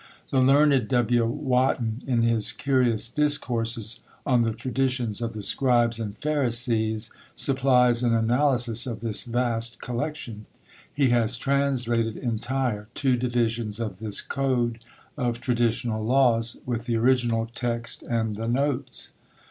[0.31, 1.25] The learned W.
[1.27, 8.15] Wotton, in his curious "Discourses" on the traditions of the Scribes and Pharisees, supplies an
[8.15, 10.47] analysis of this vast collection;
[10.91, 14.79] he has translated entire two divisions of this code
[15.19, 19.11] of traditional laws, with the original text and the notes.